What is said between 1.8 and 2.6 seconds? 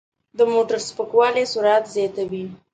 زیاتوي.